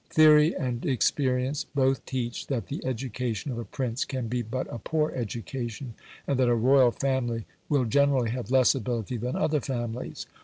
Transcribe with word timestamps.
Theory 0.09 0.55
and 0.55 0.83
experience 0.83 1.63
both 1.63 2.07
teach 2.07 2.47
that 2.47 2.69
the 2.69 2.83
education 2.83 3.51
of 3.51 3.59
a 3.59 3.65
prince 3.65 4.03
can 4.03 4.27
be 4.27 4.41
but 4.41 4.65
a 4.73 4.79
poor 4.79 5.11
education, 5.11 5.93
and 6.25 6.39
that 6.39 6.49
a 6.49 6.55
royal 6.55 6.89
family 6.89 7.45
will 7.69 7.85
generally 7.85 8.31
have 8.31 8.49
less 8.49 8.73
ability 8.73 9.17
than 9.17 9.35
other 9.35 9.59
families. 9.61 10.25